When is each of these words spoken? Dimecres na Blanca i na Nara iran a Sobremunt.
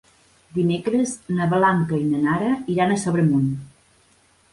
Dimecres 0.53 1.11
na 1.39 1.45
Blanca 1.51 1.99
i 2.05 2.07
na 2.13 2.21
Nara 2.29 2.49
iran 2.77 2.95
a 2.95 2.97
Sobremunt. 3.03 3.53